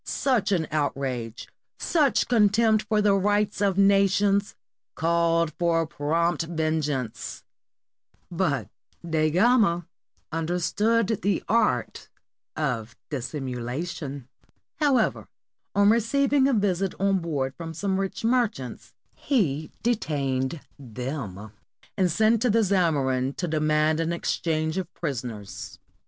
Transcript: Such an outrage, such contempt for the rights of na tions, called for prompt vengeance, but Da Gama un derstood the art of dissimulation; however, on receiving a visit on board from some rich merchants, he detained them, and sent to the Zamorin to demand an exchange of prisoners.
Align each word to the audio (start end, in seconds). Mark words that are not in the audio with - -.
Such 0.03 0.51
an 0.51 0.65
outrage, 0.71 1.47
such 1.77 2.27
contempt 2.27 2.87
for 2.89 3.03
the 3.03 3.13
rights 3.13 3.61
of 3.61 3.77
na 3.77 4.07
tions, 4.07 4.55
called 4.95 5.53
for 5.59 5.85
prompt 5.85 6.41
vengeance, 6.45 7.43
but 8.31 8.67
Da 9.07 9.29
Gama 9.29 9.85
un 10.31 10.47
derstood 10.47 11.21
the 11.21 11.43
art 11.47 12.09
of 12.55 12.95
dissimulation; 13.11 14.27
however, 14.77 15.27
on 15.75 15.91
receiving 15.91 16.47
a 16.47 16.53
visit 16.53 16.95
on 16.99 17.19
board 17.19 17.53
from 17.55 17.71
some 17.71 17.99
rich 17.99 18.23
merchants, 18.25 18.95
he 19.13 19.69
detained 19.83 20.61
them, 20.79 21.51
and 21.95 22.09
sent 22.11 22.41
to 22.41 22.49
the 22.49 22.63
Zamorin 22.63 23.35
to 23.35 23.47
demand 23.47 23.99
an 23.99 24.11
exchange 24.13 24.79
of 24.79 24.91
prisoners. 24.95 25.77